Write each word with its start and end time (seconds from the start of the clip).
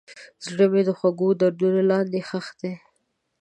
زړه 0.45 0.65
مې 0.71 0.81
د 0.87 0.89
خوږو 0.97 1.27
دردونو 1.41 1.81
لاندې 1.91 2.19
ښخ 2.27 2.47
دی. 2.59 2.73